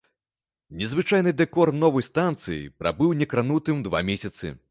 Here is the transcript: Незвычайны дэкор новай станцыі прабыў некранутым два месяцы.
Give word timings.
Незвычайны 0.79 1.33
дэкор 1.41 1.71
новай 1.83 2.05
станцыі 2.09 2.59
прабыў 2.81 3.13
некранутым 3.23 3.87
два 3.89 3.99
месяцы. 4.11 4.55